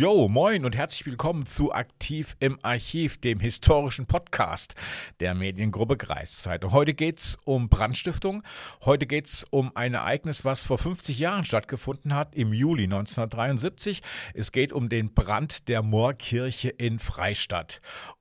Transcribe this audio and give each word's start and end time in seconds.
Jo, 0.00 0.28
moin 0.28 0.64
und 0.64 0.76
herzlich 0.76 1.04
willkommen 1.06 1.44
zu 1.44 1.72
Aktiv 1.72 2.36
im 2.38 2.60
Archiv, 2.62 3.18
dem 3.18 3.40
historischen 3.40 4.06
Podcast 4.06 4.76
der 5.18 5.34
Mediengruppe 5.34 5.96
Kreiszeitung. 5.96 6.70
Heute 6.70 6.94
geht's 6.94 7.36
um 7.42 7.68
Brandstiftung. 7.68 8.44
Heute 8.84 9.08
geht's 9.08 9.44
um 9.50 9.72
ein 9.74 9.94
Ereignis, 9.94 10.44
was 10.44 10.62
vor 10.62 10.78
50 10.78 11.18
Jahren 11.18 11.44
stattgefunden 11.44 12.14
hat, 12.14 12.36
im 12.36 12.52
Juli 12.52 12.84
1973. 12.84 14.00
Es 14.34 14.52
geht 14.52 14.72
um 14.72 14.88
den 14.88 15.14
Brand 15.14 15.66
der 15.66 15.82
Moorkirche 15.82 16.68
in 16.68 17.00
Freistadt. 17.00 17.80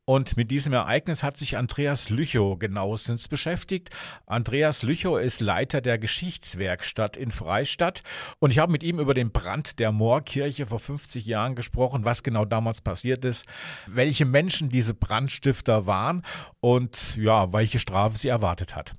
Und 0.10 0.38
mit 0.38 0.52
diesem 0.52 0.72
Ereignis 0.72 1.22
hat 1.22 1.36
sich 1.36 1.58
Andreas 1.58 2.10
Lüchow 2.10 2.58
genauestens 2.58 3.28
beschäftigt. 3.28 3.90
Andreas 4.26 4.82
Lüchow 4.82 5.20
ist 5.20 5.42
Leiter 5.42 5.82
der 5.82 5.98
Geschichtswerkstatt 5.98 7.18
in 7.18 7.30
Freistadt. 7.30 8.04
Und 8.40 8.52
ich 8.52 8.60
habe 8.60 8.72
mit 8.72 8.84
ihm 8.84 9.02
über 9.02 9.14
den 9.14 9.32
Brand 9.32 9.80
der 9.80 9.92
Moorkirche 9.92 10.66
vor 10.66 10.80
50 10.80 11.26
Jahren 11.26 11.56
gesprochen, 11.56 12.06
was 12.06 12.24
genau 12.24 12.46
damals 12.46 12.80
passiert 12.80 13.26
ist, 13.26 13.46
welche 13.86 14.24
Menschen 14.24 14.70
diese 14.70 14.94
Brandstifter 14.94 15.88
waren 15.88 16.24
und 16.62 17.18
ja, 17.18 17.52
welche 17.52 17.80
Strafe 17.80 18.18
sie 18.18 18.30
erwartet 18.30 18.78
hat. 18.78 18.94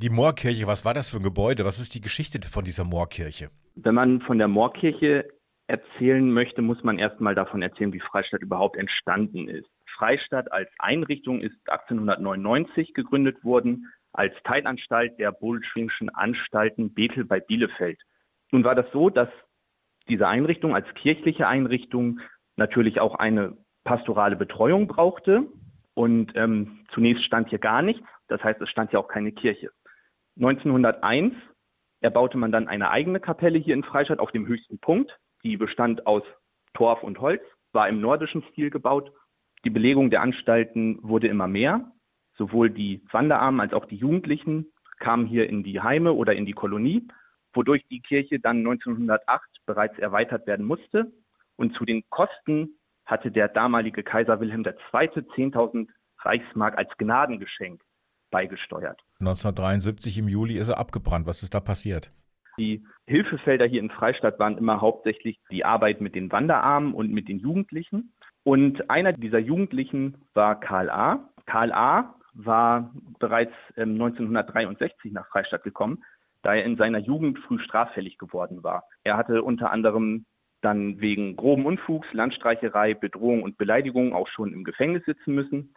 Die 0.00 0.10
Moorkirche, 0.10 0.68
was 0.68 0.84
war 0.84 0.94
das 0.94 1.08
für 1.08 1.16
ein 1.16 1.24
Gebäude? 1.24 1.64
Was 1.64 1.80
ist 1.80 1.92
die 1.96 2.00
Geschichte 2.00 2.40
von 2.46 2.64
dieser 2.64 2.84
Moorkirche? 2.84 3.50
Wenn 3.74 3.96
man 3.96 4.20
von 4.20 4.38
der 4.38 4.46
Moorkirche 4.46 5.24
erzählen 5.66 6.30
möchte, 6.32 6.62
muss 6.62 6.82
man 6.84 6.98
erstmal 6.98 7.34
davon 7.34 7.62
erzählen, 7.62 7.92
wie 7.92 8.00
Freistadt 8.00 8.42
überhaupt 8.42 8.76
entstanden 8.76 9.48
ist. 9.48 9.68
Freistadt 9.96 10.52
als 10.52 10.70
Einrichtung 10.78 11.40
ist 11.40 11.56
1899 11.68 12.94
gegründet 12.94 13.42
worden 13.44 13.92
als 14.12 14.34
Teilanstalt 14.44 15.18
der 15.18 15.32
Bolschwingschen 15.32 16.08
Anstalten 16.10 16.94
Bethel 16.94 17.24
bei 17.24 17.40
Bielefeld. 17.40 18.00
Nun 18.52 18.64
war 18.64 18.74
das 18.74 18.86
so, 18.92 19.10
dass 19.10 19.28
diese 20.08 20.28
Einrichtung 20.28 20.74
als 20.74 20.86
kirchliche 20.94 21.48
Einrichtung 21.48 22.20
natürlich 22.56 23.00
auch 23.00 23.16
eine 23.16 23.56
pastorale 23.84 24.36
Betreuung 24.36 24.86
brauchte. 24.86 25.44
Und 25.94 26.32
ähm, 26.36 26.84
zunächst 26.92 27.24
stand 27.24 27.48
hier 27.48 27.58
gar 27.58 27.82
nichts. 27.82 28.06
Das 28.28 28.42
heißt, 28.42 28.60
es 28.60 28.68
stand 28.68 28.92
ja 28.92 28.98
auch 28.98 29.08
keine 29.08 29.32
Kirche. 29.32 29.70
1901 30.36 31.34
erbaute 32.00 32.36
man 32.36 32.52
dann 32.52 32.68
eine 32.68 32.90
eigene 32.90 33.20
Kapelle 33.20 33.58
hier 33.58 33.74
in 33.74 33.82
Freistadt 33.82 34.18
auf 34.18 34.30
dem 34.30 34.46
höchsten 34.46 34.78
Punkt. 34.78 35.16
Die 35.46 35.56
bestand 35.56 36.08
aus 36.08 36.24
Torf 36.74 37.04
und 37.04 37.20
Holz, 37.20 37.40
war 37.72 37.88
im 37.88 38.00
nordischen 38.00 38.42
Stil 38.50 38.68
gebaut. 38.68 39.12
Die 39.64 39.70
Belegung 39.70 40.10
der 40.10 40.20
Anstalten 40.20 40.98
wurde 41.02 41.28
immer 41.28 41.46
mehr. 41.46 41.92
Sowohl 42.36 42.68
die 42.68 43.00
Wanderarmen 43.12 43.60
als 43.60 43.72
auch 43.72 43.84
die 43.84 43.94
Jugendlichen 43.94 44.72
kamen 44.98 45.24
hier 45.24 45.48
in 45.48 45.62
die 45.62 45.80
Heime 45.80 46.14
oder 46.14 46.34
in 46.34 46.46
die 46.46 46.52
Kolonie, 46.52 47.06
wodurch 47.54 47.86
die 47.92 48.00
Kirche 48.00 48.40
dann 48.40 48.56
1908 48.58 49.44
bereits 49.66 49.96
erweitert 50.00 50.48
werden 50.48 50.66
musste. 50.66 51.12
Und 51.54 51.76
zu 51.76 51.84
den 51.84 52.02
Kosten 52.10 52.70
hatte 53.04 53.30
der 53.30 53.46
damalige 53.46 54.02
Kaiser 54.02 54.40
Wilhelm 54.40 54.64
II. 54.64 54.72
10.000 54.72 55.86
Reichsmark 56.22 56.76
als 56.76 56.90
Gnadengeschenk 56.98 57.80
beigesteuert. 58.32 59.00
1973 59.20 60.18
im 60.18 60.28
Juli 60.28 60.58
ist 60.58 60.70
er 60.70 60.78
abgebrannt. 60.78 61.28
Was 61.28 61.44
ist 61.44 61.54
da 61.54 61.60
passiert? 61.60 62.10
Die 62.58 62.82
Hilfefelder 63.06 63.66
hier 63.66 63.80
in 63.80 63.90
Freistadt 63.90 64.38
waren 64.38 64.58
immer 64.58 64.80
hauptsächlich 64.80 65.38
die 65.50 65.64
Arbeit 65.64 66.00
mit 66.00 66.14
den 66.14 66.32
Wanderarmen 66.32 66.94
und 66.94 67.12
mit 67.12 67.28
den 67.28 67.38
Jugendlichen. 67.38 68.12
Und 68.44 68.90
einer 68.90 69.12
dieser 69.12 69.38
Jugendlichen 69.38 70.16
war 70.34 70.58
Karl 70.60 70.90
A. 70.90 71.28
Karl 71.46 71.72
A. 71.72 72.14
war 72.34 72.92
bereits 73.18 73.52
1963 73.76 75.06
ähm, 75.06 75.12
nach 75.12 75.26
Freistadt 75.28 75.64
gekommen, 75.64 76.02
da 76.42 76.54
er 76.54 76.64
in 76.64 76.76
seiner 76.76 76.98
Jugend 76.98 77.38
früh 77.40 77.58
straffällig 77.58 78.18
geworden 78.18 78.62
war. 78.62 78.84
Er 79.04 79.16
hatte 79.16 79.42
unter 79.42 79.70
anderem 79.70 80.26
dann 80.62 81.00
wegen 81.00 81.36
groben 81.36 81.66
Unfugs, 81.66 82.08
Landstreicherei, 82.12 82.94
Bedrohung 82.94 83.42
und 83.42 83.58
Beleidigung 83.58 84.14
auch 84.14 84.28
schon 84.28 84.52
im 84.52 84.64
Gefängnis 84.64 85.04
sitzen 85.04 85.34
müssen 85.34 85.74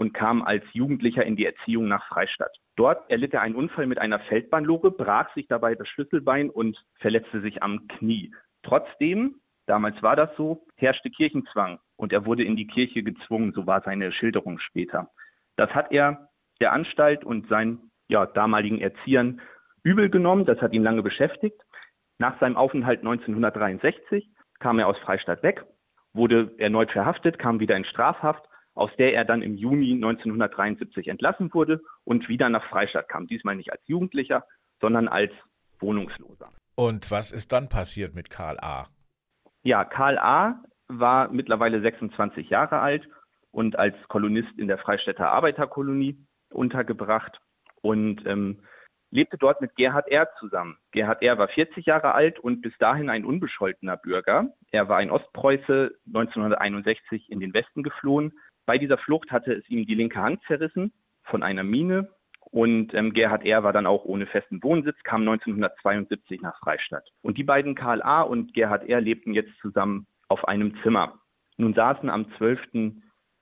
und 0.00 0.14
kam 0.14 0.40
als 0.40 0.64
Jugendlicher 0.72 1.26
in 1.26 1.36
die 1.36 1.44
Erziehung 1.44 1.86
nach 1.86 2.08
Freistadt. 2.08 2.56
Dort 2.74 3.10
erlitt 3.10 3.34
er 3.34 3.42
einen 3.42 3.54
Unfall 3.54 3.86
mit 3.86 3.98
einer 3.98 4.18
Feldbahnlore, 4.18 4.90
brach 4.90 5.30
sich 5.34 5.46
dabei 5.46 5.74
das 5.74 5.86
Schlüsselbein 5.88 6.48
und 6.48 6.82
verletzte 7.00 7.42
sich 7.42 7.62
am 7.62 7.86
Knie. 7.86 8.34
Trotzdem, 8.62 9.34
damals 9.66 10.02
war 10.02 10.16
das 10.16 10.34
so, 10.38 10.64
herrschte 10.76 11.10
Kirchenzwang 11.10 11.80
und 11.96 12.14
er 12.14 12.24
wurde 12.24 12.44
in 12.44 12.56
die 12.56 12.66
Kirche 12.66 13.02
gezwungen, 13.02 13.52
so 13.52 13.66
war 13.66 13.82
seine 13.82 14.10
Schilderung 14.10 14.58
später. 14.58 15.10
Das 15.56 15.68
hat 15.74 15.92
er 15.92 16.30
der 16.62 16.72
Anstalt 16.72 17.22
und 17.22 17.46
seinen 17.48 17.90
ja, 18.08 18.24
damaligen 18.24 18.80
Erziehern 18.80 19.42
übel 19.82 20.08
genommen, 20.08 20.46
das 20.46 20.62
hat 20.62 20.72
ihn 20.72 20.82
lange 20.82 21.02
beschäftigt. 21.02 21.60
Nach 22.16 22.40
seinem 22.40 22.56
Aufenthalt 22.56 23.00
1963 23.00 24.30
kam 24.60 24.78
er 24.78 24.86
aus 24.86 24.98
Freistadt 25.00 25.42
weg, 25.42 25.62
wurde 26.14 26.54
erneut 26.56 26.90
verhaftet, 26.90 27.38
kam 27.38 27.60
wieder 27.60 27.76
in 27.76 27.84
Strafhaft 27.84 28.46
aus 28.80 28.90
der 28.96 29.12
er 29.12 29.26
dann 29.26 29.42
im 29.42 29.56
Juni 29.56 29.92
1973 29.92 31.08
entlassen 31.08 31.52
wurde 31.52 31.82
und 32.04 32.28
wieder 32.28 32.48
nach 32.48 32.64
Freistadt 32.70 33.08
kam. 33.08 33.26
Diesmal 33.26 33.54
nicht 33.54 33.72
als 33.72 33.82
Jugendlicher, 33.86 34.44
sondern 34.80 35.06
als 35.06 35.32
Wohnungsloser. 35.80 36.48
Und 36.76 37.10
was 37.10 37.30
ist 37.30 37.52
dann 37.52 37.68
passiert 37.68 38.14
mit 38.14 38.30
Karl 38.30 38.58
A? 38.60 38.86
Ja, 39.62 39.84
Karl 39.84 40.18
A. 40.18 40.62
war 40.88 41.30
mittlerweile 41.30 41.82
26 41.82 42.48
Jahre 42.48 42.80
alt 42.80 43.06
und 43.50 43.78
als 43.78 43.94
Kolonist 44.08 44.58
in 44.58 44.66
der 44.66 44.78
Freistädter 44.78 45.30
Arbeiterkolonie 45.30 46.16
untergebracht 46.50 47.38
und 47.82 48.24
ähm, 48.26 48.62
lebte 49.10 49.36
dort 49.36 49.60
mit 49.60 49.76
Gerhard 49.76 50.08
R. 50.08 50.30
zusammen. 50.38 50.78
Gerhard 50.92 51.22
R. 51.22 51.36
war 51.36 51.48
40 51.48 51.84
Jahre 51.84 52.14
alt 52.14 52.38
und 52.38 52.62
bis 52.62 52.72
dahin 52.78 53.10
ein 53.10 53.26
unbescholtener 53.26 53.98
Bürger. 53.98 54.54
Er 54.70 54.88
war 54.88 54.96
ein 54.96 55.10
Ostpreuße, 55.10 55.92
1961 56.06 57.30
in 57.30 57.40
den 57.40 57.52
Westen 57.52 57.82
geflohen, 57.82 58.32
bei 58.66 58.78
dieser 58.78 58.98
Flucht 58.98 59.30
hatte 59.30 59.52
es 59.52 59.68
ihm 59.68 59.86
die 59.86 59.94
linke 59.94 60.20
Hand 60.20 60.40
zerrissen 60.46 60.92
von 61.24 61.42
einer 61.42 61.64
Mine 61.64 62.10
und 62.50 62.94
ähm, 62.94 63.12
Gerhard 63.12 63.44
R. 63.44 63.62
war 63.62 63.72
dann 63.72 63.86
auch 63.86 64.04
ohne 64.04 64.26
festen 64.26 64.62
Wohnsitz, 64.62 64.96
kam 65.04 65.20
1972 65.22 66.40
nach 66.40 66.58
Freistadt. 66.58 67.08
Und 67.22 67.38
die 67.38 67.44
beiden 67.44 67.74
Karl 67.74 68.02
A. 68.02 68.22
und 68.22 68.54
Gerhard 68.54 68.88
R. 68.88 69.00
lebten 69.00 69.32
jetzt 69.32 69.56
zusammen 69.60 70.06
auf 70.28 70.46
einem 70.48 70.74
Zimmer. 70.82 71.20
Nun 71.56 71.74
saßen 71.74 72.10
am 72.10 72.26
12. 72.38 72.94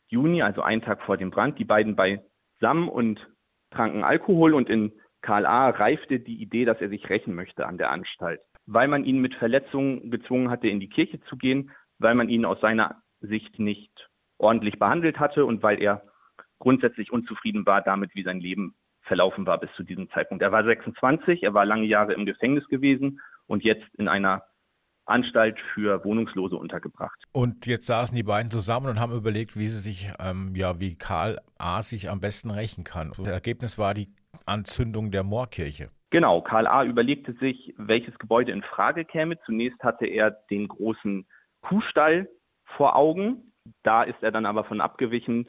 Juni, 0.09 0.43
also 0.43 0.63
einen 0.63 0.83
Tag 0.83 1.03
vor 1.03 1.17
dem 1.17 1.31
Brand, 1.31 1.59
die 1.59 1.65
beiden 1.65 1.97
beisammen 1.97 2.89
und 2.89 3.27
tranken 3.71 4.05
Alkohol 4.05 4.55
und 4.55 4.69
in 4.69 4.93
Karl 5.23 5.47
A. 5.47 5.71
reifte 5.71 6.21
die 6.21 6.41
Idee, 6.43 6.65
dass 6.65 6.81
er 6.81 6.89
sich 6.89 7.09
rächen 7.09 7.35
möchte 7.35 7.67
an 7.67 7.79
der 7.79 7.91
Anstalt. 7.91 8.41
Weil 8.67 8.89
man 8.89 9.05
ihn 9.05 9.21
mit 9.21 9.35
Verletzungen 9.35 10.11
gezwungen 10.11 10.51
hatte, 10.51 10.69
in 10.69 10.81
die 10.81 10.89
Kirche 10.89 11.21
zu 11.23 11.37
gehen, 11.37 11.71
weil 11.99 12.15
man 12.15 12.29
ihn 12.29 12.45
aus 12.45 12.61
seiner 12.61 13.03
Sicht 13.21 13.59
nicht 13.59 14.08
ordentlich 14.39 14.79
behandelt 14.79 15.19
hatte 15.19 15.45
und 15.45 15.63
weil 15.63 15.83
er 15.83 16.03
grundsätzlich 16.59 17.13
unzufrieden 17.13 17.67
war 17.67 17.83
damit, 17.83 18.15
wie 18.15 18.23
sein 18.23 18.41
Leben 18.41 18.75
verlaufen 19.03 19.47
war 19.47 19.59
bis 19.59 19.71
zu 19.77 19.83
diesem 19.83 20.11
Zeitpunkt. 20.11 20.43
Er 20.43 20.53
war 20.53 20.65
26, 20.65 21.43
er 21.43 21.55
war 21.55 21.65
lange 21.65 21.87
Jahre 21.87 22.15
im 22.15 22.27
Gefängnis 22.27 22.67
gewesen 22.69 23.21
und 23.47 23.65
jetzt 23.65 23.87
in 23.97 24.09
einer 24.09 24.45
Anstalt 25.07 25.59
für 25.73 26.05
Wohnungslose 26.05 26.57
untergebracht. 26.57 27.19
Und 27.33 27.67
jetzt 27.67 27.87
saßen 27.87 28.15
die 28.15 28.23
beiden 28.23 28.51
zusammen 28.51 28.89
und 28.89 29.01
haben 29.01 29.15
überlegt, 29.15 29.57
wie 29.57 29.69
sie 29.69 29.81
sich, 29.81 30.13
ähm, 30.21 30.53
ja, 30.55 30.79
wie 30.81 30.97
Karl 30.97 31.39
A. 31.57 31.81
sich 31.81 32.11
am 32.11 32.21
besten 32.21 32.51
rächen 32.51 32.85
kann. 32.85 33.13
Das 33.17 33.29
Ergebnis 33.29 33.79
war 33.79 33.95
die 33.95 34.13
Anzündung 34.45 35.11
der 35.11 35.25
Moorkirche. 35.25 35.89
Genau, 36.11 36.43
Karl 36.43 36.67
A. 36.67 36.85
überlegte 36.85 37.33
sich, 37.35 37.75
welches 37.79 38.19
Gebäude 38.19 38.53
in 38.53 38.63
Frage 38.63 39.05
käme. 39.05 39.39
Zunächst 39.47 39.83
hatte 39.83 40.07
er 40.07 40.31
den 40.51 40.69
großen 40.69 41.27
Kuhstall 41.63 42.29
vor 42.77 42.97
Augen, 42.97 43.48
da 43.83 44.03
ist 44.03 44.23
er 44.23 44.33
dann 44.33 44.47
aber 44.47 44.65
von 44.65 44.81
abgewichen, 44.81 45.49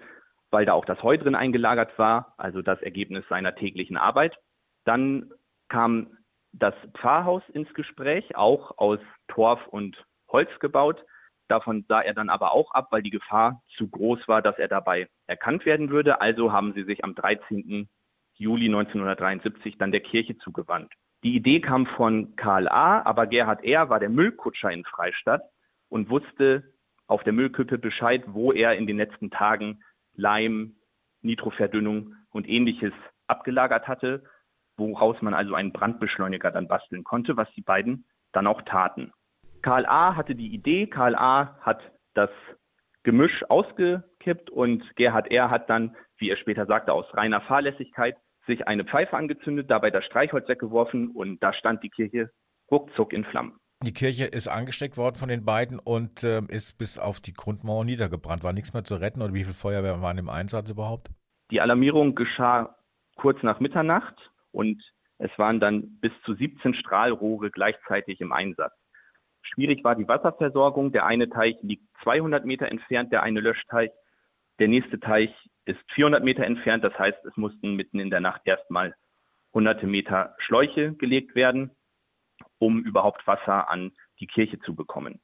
weil 0.51 0.65
da 0.65 0.73
auch 0.73 0.85
das 0.85 1.01
Heu 1.03 1.17
drin 1.17 1.35
eingelagert 1.35 1.97
war, 1.97 2.33
also 2.37 2.61
das 2.61 2.81
Ergebnis 2.81 3.25
seiner 3.29 3.55
täglichen 3.55 3.97
Arbeit. 3.97 4.35
Dann 4.85 5.31
kam 5.67 6.17
das 6.51 6.73
Pfarrhaus 6.97 7.43
ins 7.49 7.71
Gespräch, 7.73 8.35
auch 8.35 8.77
aus 8.77 8.99
Torf 9.27 9.65
und 9.67 10.03
Holz 10.29 10.49
gebaut. 10.59 11.03
Davon 11.47 11.85
sah 11.87 12.01
er 12.01 12.13
dann 12.13 12.29
aber 12.29 12.51
auch 12.51 12.71
ab, 12.71 12.87
weil 12.91 13.01
die 13.01 13.09
Gefahr 13.09 13.61
zu 13.77 13.87
groß 13.87 14.27
war, 14.27 14.41
dass 14.41 14.57
er 14.57 14.67
dabei 14.67 15.07
erkannt 15.27 15.65
werden 15.65 15.89
würde. 15.89 16.21
Also 16.21 16.51
haben 16.51 16.73
sie 16.73 16.83
sich 16.83 17.03
am 17.03 17.15
13. 17.15 17.89
Juli 18.35 18.65
1973 18.67 19.77
dann 19.77 19.91
der 19.91 20.01
Kirche 20.01 20.37
zugewandt. 20.37 20.91
Die 21.23 21.35
Idee 21.35 21.59
kam 21.59 21.85
von 21.85 22.35
Karl 22.37 22.69
A., 22.69 23.01
aber 23.01 23.27
Gerhard 23.27 23.63
R. 23.63 23.89
war 23.89 23.99
der 23.99 24.09
Müllkutscher 24.09 24.71
in 24.71 24.85
Freistadt 24.85 25.41
und 25.89 26.09
wusste, 26.09 26.63
auf 27.09 27.23
der 27.23 27.33
Müllkippe 27.33 27.77
Bescheid, 27.77 28.23
wo 28.27 28.53
er 28.53 28.75
in 28.75 28.87
den 28.87 28.97
letzten 28.97 29.31
Tagen 29.31 29.81
Leim, 30.15 30.75
Nitroverdünnung 31.21 32.15
und 32.29 32.47
ähnliches 32.47 32.93
abgelagert 33.27 33.87
hatte, 33.87 34.23
woraus 34.77 35.21
man 35.21 35.33
also 35.33 35.55
einen 35.55 35.73
Brandbeschleuniger 35.73 36.51
dann 36.51 36.67
basteln 36.67 37.03
konnte, 37.03 37.35
was 37.35 37.51
die 37.55 37.61
beiden 37.61 38.05
dann 38.31 38.47
auch 38.47 38.61
taten. 38.61 39.11
Karl 39.61 39.85
A. 39.87 40.15
hatte 40.15 40.35
die 40.35 40.53
Idee, 40.53 40.87
Karl 40.87 41.15
A. 41.15 41.57
hat 41.61 41.81
das 42.13 42.29
Gemisch 43.03 43.43
ausgekippt 43.49 44.49
und 44.49 44.83
Gerhard 44.95 45.31
R. 45.31 45.49
hat 45.49 45.69
dann, 45.69 45.95
wie 46.17 46.29
er 46.29 46.37
später 46.37 46.65
sagte, 46.67 46.93
aus 46.93 47.05
reiner 47.15 47.41
Fahrlässigkeit 47.41 48.15
sich 48.45 48.67
eine 48.67 48.85
Pfeife 48.85 49.17
angezündet, 49.17 49.69
dabei 49.69 49.89
das 49.89 50.05
Streichholz 50.05 50.47
weggeworfen 50.47 51.09
und 51.09 51.41
da 51.41 51.53
stand 51.53 51.83
die 51.83 51.89
Kirche 51.89 52.29
ruckzuck 52.69 53.13
in 53.13 53.25
Flammen. 53.25 53.57
Die 53.81 53.93
Kirche 53.93 54.25
ist 54.25 54.49
angesteckt 54.49 54.97
worden 54.97 55.15
von 55.15 55.29
den 55.29 55.45
beiden 55.45 55.79
und 55.79 56.23
äh, 56.25 56.41
ist 56.49 56.77
bis 56.77 56.97
auf 56.97 57.21
die 57.21 57.31
Grundmauer 57.31 57.85
niedergebrannt. 57.85 58.43
War 58.43 58.51
nichts 58.51 58.73
mehr 58.73 58.83
zu 58.83 58.95
retten 58.95 59.21
oder 59.21 59.33
wie 59.33 59.43
viele 59.43 59.53
Feuerwehr 59.53 60.01
waren 60.01 60.17
im 60.17 60.27
Einsatz 60.27 60.69
überhaupt? 60.69 61.07
Die 61.49 61.61
Alarmierung 61.61 62.13
geschah 62.13 62.75
kurz 63.15 63.41
nach 63.41 63.61
Mitternacht 63.61 64.15
und 64.51 64.83
es 65.17 65.31
waren 65.37 65.61
dann 65.61 65.97
bis 66.01 66.11
zu 66.25 66.33
17 66.33 66.73
Strahlrohre 66.73 67.51
gleichzeitig 67.51 68.19
im 68.19 68.33
Einsatz. 68.33 68.73
Schwierig 69.41 69.83
war 69.85 69.95
die 69.95 70.07
Wasserversorgung. 70.07 70.91
Der 70.91 71.05
eine 71.05 71.29
Teich 71.29 71.55
liegt 71.61 71.87
200 72.03 72.45
Meter 72.45 72.67
entfernt, 72.67 73.13
der 73.13 73.23
eine 73.23 73.39
Löschteich. 73.39 73.91
Der 74.59 74.67
nächste 74.67 74.99
Teich 74.99 75.31
ist 75.63 75.79
400 75.93 76.21
Meter 76.21 76.43
entfernt. 76.43 76.83
Das 76.83 76.97
heißt, 76.99 77.23
es 77.25 77.37
mussten 77.37 77.75
mitten 77.75 77.99
in 77.99 78.09
der 78.09 78.19
Nacht 78.19 78.41
erstmal 78.43 78.93
hunderte 79.53 79.87
Meter 79.87 80.35
Schläuche 80.39 80.93
gelegt 80.93 81.33
werden, 81.35 81.71
um 82.59 82.83
überhaupt 82.83 83.25
Wasser 83.25 83.69
an 83.69 83.91
die 84.19 84.27
Kirche 84.27 84.59
zu 84.59 84.75
bekommen. 84.75 85.19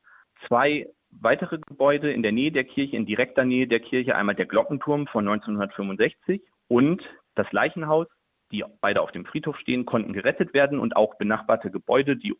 Zwei 0.47 0.87
weitere 1.11 1.59
Gebäude 1.59 2.11
in 2.11 2.23
der 2.23 2.31
Nähe 2.31 2.51
der 2.51 2.63
Kirche, 2.63 2.95
in 2.95 3.05
direkter 3.05 3.45
Nähe 3.45 3.67
der 3.67 3.79
Kirche, 3.79 4.15
einmal 4.15 4.35
der 4.35 4.45
Glockenturm 4.45 5.07
von 5.07 5.27
1965 5.27 6.41
und 6.67 7.01
das 7.35 7.51
Leichenhaus, 7.51 8.07
die 8.51 8.63
beide 8.81 9.01
auf 9.01 9.11
dem 9.11 9.25
Friedhof 9.25 9.57
stehen, 9.57 9.85
konnten 9.85 10.13
gerettet 10.13 10.53
werden 10.53 10.79
und 10.79 10.95
auch 10.95 11.15
benachbarte 11.15 11.71
Gebäude, 11.71 12.17
die 12.17 12.33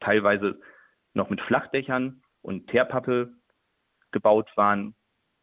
teilweise 0.00 0.60
noch 1.14 1.30
mit 1.30 1.40
Flachdächern 1.40 2.22
und 2.42 2.68
Teerpappe 2.68 3.32
gebaut 4.10 4.50
waren, 4.56 4.94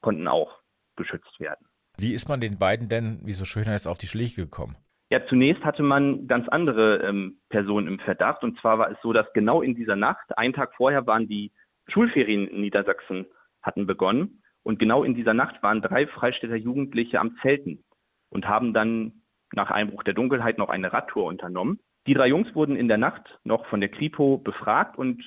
konnten 0.02 0.28
auch 0.28 0.60
geschützt 0.95 1.40
werden. 1.40 1.66
Wie 1.98 2.13
ist 2.13 2.30
man 2.30 2.42
den 2.42 2.57
beiden 2.57 2.90
denn, 2.90 3.19
wie 3.24 3.34
so 3.34 3.45
schön 3.45 3.66
heißt, 3.66 3.88
auf 3.88 3.98
die 3.98 4.07
Schläge 4.07 4.44
gekommen? 4.44 4.75
Ja, 5.12 5.26
zunächst 5.26 5.66
hatte 5.66 5.82
man 5.82 6.28
ganz 6.28 6.48
andere 6.50 6.98
ähm, 6.98 7.40
Personen 7.50 7.88
im 7.88 8.00
Verdacht. 8.00 8.44
Und 8.44 8.60
zwar 8.60 8.78
war 8.78 8.92
es 8.92 8.98
so, 9.02 9.12
dass 9.12 9.32
genau 9.34 9.62
in 9.62 9.74
dieser 9.74 9.96
Nacht, 9.96 10.38
einen 10.38 10.54
Tag 10.54 10.76
vorher 10.76 11.08
waren 11.08 11.28
die 11.28 11.52
Schulferien 11.88 12.48
in 12.48 12.62
Niedersachsen 12.62 13.26
hatten 13.64 13.88
begonnen. 13.88 14.44
Und 14.62 14.78
genau 14.78 15.04
in 15.04 15.16
dieser 15.16 15.34
Nacht 15.34 15.64
waren 15.64 15.82
drei 15.82 16.06
Freistädter 16.06 16.56
Jugendliche 16.56 17.20
am 17.20 17.36
Zelten 17.42 17.84
und 18.30 18.48
haben 18.48 18.74
dann 18.74 19.24
nach 19.54 19.72
Einbruch 19.72 20.04
der 20.04 20.14
Dunkelheit 20.14 20.60
noch 20.60 20.70
eine 20.70 20.94
Radtour 20.94 21.26
unternommen. 21.26 21.80
Die 22.06 22.14
drei 22.14 22.28
Jungs 22.28 22.54
wurden 22.54 22.76
in 22.76 22.88
der 22.88 22.98
Nacht 23.00 23.40
noch 23.44 23.66
von 23.66 23.80
der 23.80 23.90
Kripo 23.90 24.38
befragt 24.38 24.98
und 24.98 25.24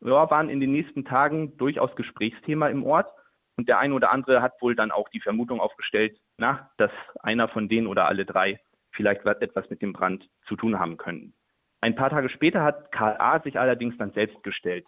ja, 0.00 0.30
waren 0.30 0.48
in 0.48 0.60
den 0.60 0.70
nächsten 0.70 1.04
Tagen 1.04 1.56
durchaus 1.56 1.94
Gesprächsthema 1.96 2.68
im 2.68 2.84
Ort. 2.84 3.10
Und 3.56 3.68
der 3.68 3.80
eine 3.80 3.94
oder 3.94 4.12
andere 4.12 4.42
hat 4.42 4.52
wohl 4.60 4.76
dann 4.76 4.92
auch 4.92 5.08
die 5.08 5.20
Vermutung 5.20 5.60
aufgestellt, 5.60 6.16
na, 6.38 6.70
dass 6.78 6.92
einer 7.20 7.48
von 7.48 7.68
denen 7.68 7.88
oder 7.88 8.06
alle 8.06 8.24
drei 8.24 8.60
vielleicht 8.92 9.24
etwas 9.24 9.68
mit 9.70 9.82
dem 9.82 9.92
Brand 9.92 10.28
zu 10.46 10.56
tun 10.56 10.78
haben 10.78 10.96
können. 10.96 11.34
Ein 11.80 11.96
paar 11.96 12.10
Tage 12.10 12.28
später 12.28 12.62
hat 12.62 12.92
Karl 12.92 13.16
A. 13.18 13.40
sich 13.40 13.58
allerdings 13.58 13.96
dann 13.98 14.12
selbst 14.12 14.42
gestellt. 14.44 14.86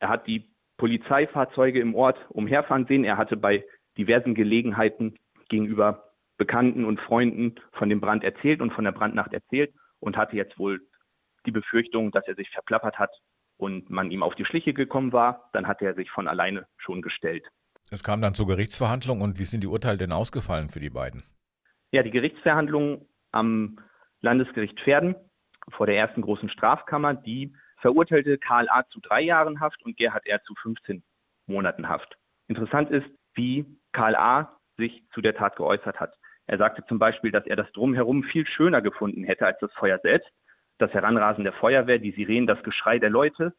Er 0.00 0.08
hat 0.08 0.26
die 0.26 0.50
Polizeifahrzeuge 0.76 1.80
im 1.80 1.94
Ort 1.94 2.18
umherfahren 2.30 2.86
sehen. 2.86 3.04
Er 3.04 3.16
hatte 3.16 3.36
bei 3.36 3.64
diversen 3.96 4.34
Gelegenheiten 4.34 5.14
gegenüber 5.48 6.12
Bekannten 6.38 6.84
und 6.84 7.00
Freunden 7.00 7.54
von 7.72 7.88
dem 7.88 8.00
Brand 8.00 8.24
erzählt 8.24 8.60
und 8.60 8.72
von 8.72 8.84
der 8.84 8.92
Brandnacht 8.92 9.32
erzählt 9.32 9.72
und 10.00 10.16
hatte 10.16 10.36
jetzt 10.36 10.58
wohl 10.58 10.80
die 11.46 11.52
Befürchtung, 11.52 12.10
dass 12.10 12.26
er 12.26 12.34
sich 12.34 12.50
verplappert 12.50 12.98
hat 12.98 13.10
und 13.58 13.90
man 13.90 14.10
ihm 14.10 14.24
auf 14.24 14.34
die 14.34 14.44
Schliche 14.44 14.74
gekommen 14.74 15.12
war. 15.12 15.48
Dann 15.52 15.68
hat 15.68 15.82
er 15.82 15.94
sich 15.94 16.10
von 16.10 16.26
alleine 16.26 16.66
schon 16.78 17.02
gestellt. 17.02 17.46
Es 17.90 18.02
kam 18.02 18.20
dann 18.20 18.34
zur 18.34 18.46
Gerichtsverhandlung 18.46 19.20
und 19.20 19.38
wie 19.38 19.44
sind 19.44 19.62
die 19.62 19.68
Urteile 19.68 19.98
denn 19.98 20.12
ausgefallen 20.12 20.70
für 20.70 20.80
die 20.80 20.90
beiden? 20.90 21.22
Ja, 21.92 22.02
die 22.02 22.10
Gerichtsverhandlung 22.10 23.06
am 23.32 23.78
Landesgericht 24.20 24.78
Pferden 24.80 25.16
vor 25.70 25.86
der 25.86 25.96
ersten 25.96 26.22
großen 26.22 26.48
Strafkammer, 26.48 27.14
die 27.14 27.54
verurteilte 27.78 28.38
Karl 28.38 28.68
A. 28.68 28.86
zu 28.88 29.00
drei 29.00 29.22
Jahren 29.22 29.60
Haft 29.60 29.82
und 29.84 29.96
Gerhard 29.96 30.26
R. 30.26 30.42
zu 30.42 30.54
15 30.54 31.02
Monaten 31.46 31.88
Haft. 31.88 32.16
Interessant 32.46 32.90
ist, 32.90 33.06
wie 33.34 33.66
Karl 33.92 34.14
A. 34.14 34.56
sich 34.76 35.02
zu 35.12 35.20
der 35.20 35.34
Tat 35.34 35.56
geäußert 35.56 35.98
hat. 35.98 36.14
Er 36.46 36.58
sagte 36.58 36.84
zum 36.86 36.98
Beispiel, 36.98 37.30
dass 37.30 37.46
er 37.46 37.56
das 37.56 37.70
Drumherum 37.72 38.24
viel 38.24 38.46
schöner 38.46 38.82
gefunden 38.82 39.24
hätte 39.24 39.46
als 39.46 39.58
das 39.60 39.72
Feuer 39.74 39.98
selbst, 39.98 40.30
das 40.78 40.92
Heranrasen 40.92 41.44
der 41.44 41.52
Feuerwehr, 41.52 41.98
die 41.98 42.12
Sirenen, 42.12 42.46
das 42.46 42.62
Geschrei 42.62 42.98
der 42.98 43.10
Leute. 43.10 43.54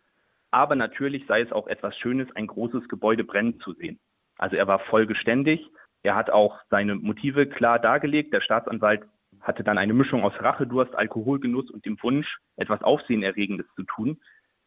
Aber 0.51 0.75
natürlich 0.75 1.25
sei 1.27 1.41
es 1.41 1.51
auch 1.51 1.67
etwas 1.67 1.97
Schönes, 1.97 2.29
ein 2.35 2.47
großes 2.47 2.87
Gebäude 2.87 3.23
brennen 3.23 3.59
zu 3.61 3.73
sehen. 3.73 3.99
Also 4.37 4.55
er 4.55 4.67
war 4.67 4.79
voll 4.79 5.07
geständig. 5.07 5.65
Er 6.03 6.15
hat 6.15 6.29
auch 6.29 6.59
seine 6.69 6.95
Motive 6.95 7.47
klar 7.47 7.79
dargelegt. 7.79 8.33
Der 8.33 8.41
Staatsanwalt 8.41 9.05
hatte 9.43 9.63
dann 9.63 9.77
eine 9.77 9.93
Mischung 9.93 10.23
aus 10.23 10.33
Rachedurst, 10.39 10.95
Alkoholgenuss 10.95 11.69
und 11.69 11.85
dem 11.85 12.01
Wunsch, 12.01 12.37
etwas 12.55 12.81
Aufsehenerregendes 12.81 13.67
zu 13.75 13.83
tun, 13.83 14.19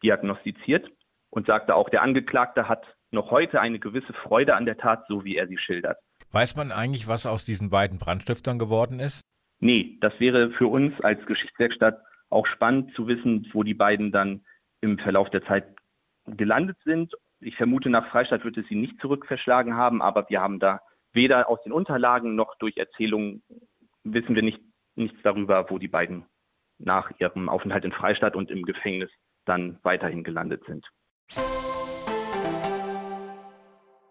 diagnostiziert 0.03 0.87
und 1.29 1.47
sagte 1.47 1.75
auch, 1.75 1.89
der 1.89 2.03
Angeklagte 2.03 2.69
hat 2.69 2.85
noch 3.11 3.31
heute 3.31 3.59
eine 3.59 3.79
gewisse 3.79 4.13
Freude 4.13 4.55
an 4.55 4.65
der 4.65 4.77
Tat, 4.77 5.05
so 5.07 5.23
wie 5.25 5.35
er 5.35 5.47
sie 5.47 5.57
schildert. 5.57 5.97
Weiß 6.31 6.55
man 6.55 6.71
eigentlich, 6.71 7.07
was 7.07 7.25
aus 7.25 7.45
diesen 7.45 7.69
beiden 7.69 7.97
Brandstiftern 7.97 8.59
geworden 8.59 8.99
ist? 8.99 9.21
Nee, 9.59 9.97
das 10.01 10.13
wäre 10.19 10.51
für 10.51 10.67
uns 10.67 10.93
als 11.01 11.25
Geschichtswerkstatt 11.25 11.99
auch 12.29 12.45
spannend 12.45 12.93
zu 12.93 13.07
wissen, 13.07 13.49
wo 13.53 13.63
die 13.63 13.73
beiden 13.73 14.11
dann 14.11 14.45
im 14.81 14.99
Verlauf 14.99 15.29
der 15.31 15.43
Zeit 15.45 15.65
gelandet 16.25 16.77
sind. 16.83 17.13
Ich 17.39 17.55
vermute, 17.55 17.89
nach 17.89 18.09
Freistadt 18.09 18.43
wird 18.43 18.57
es 18.57 18.67
sie 18.67 18.75
nicht 18.75 18.99
zurückverschlagen 18.99 19.75
haben, 19.75 20.01
aber 20.01 20.29
wir 20.29 20.41
haben 20.41 20.59
da 20.59 20.81
weder 21.13 21.49
aus 21.49 21.63
den 21.63 21.71
Unterlagen 21.71 22.35
noch 22.35 22.55
durch 22.59 22.77
Erzählungen 22.77 23.41
wissen 24.13 24.35
wir 24.35 24.43
nicht, 24.43 24.59
nichts 24.97 25.17
darüber, 25.23 25.69
wo 25.69 25.77
die 25.77 25.87
beiden 25.87 26.25
nach 26.79 27.11
ihrem 27.19 27.49
Aufenthalt 27.49 27.85
in 27.85 27.91
Freistadt 27.91 28.35
und 28.35 28.51
im 28.51 28.63
Gefängnis 28.63 29.09
dann 29.45 29.79
weiterhin 29.83 30.23
gelandet 30.23 30.63
sind. 30.65 30.85